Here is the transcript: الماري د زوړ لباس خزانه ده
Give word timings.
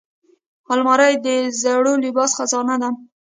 الماري 0.73 1.13
د 1.25 1.27
زوړ 1.61 1.85
لباس 2.03 2.31
خزانه 2.37 2.75
ده 2.81 2.89